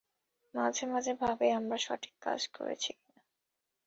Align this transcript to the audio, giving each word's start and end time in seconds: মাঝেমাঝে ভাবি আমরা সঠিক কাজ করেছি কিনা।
মাঝেমাঝে 0.53 1.13
ভাবি 1.13 1.47
আমরা 1.51 1.77
সঠিক 1.77 2.13
কাজ 2.21 2.41
করেছি 2.47 2.91
কিনা। 2.93 3.21